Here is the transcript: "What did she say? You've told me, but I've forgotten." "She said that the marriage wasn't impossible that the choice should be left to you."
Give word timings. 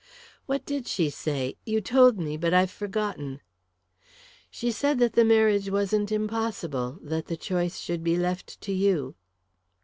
"What 0.47 0.65
did 0.65 0.87
she 0.87 1.11
say? 1.11 1.57
You've 1.63 1.83
told 1.83 2.17
me, 2.17 2.35
but 2.35 2.55
I've 2.55 2.71
forgotten." 2.71 3.39
"She 4.49 4.71
said 4.71 4.97
that 4.97 5.13
the 5.13 5.23
marriage 5.23 5.69
wasn't 5.69 6.11
impossible 6.11 6.97
that 7.03 7.27
the 7.27 7.37
choice 7.37 7.77
should 7.77 8.03
be 8.03 8.17
left 8.17 8.59
to 8.61 8.71
you." 8.73 9.13